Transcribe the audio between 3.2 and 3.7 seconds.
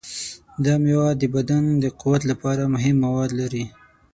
لري.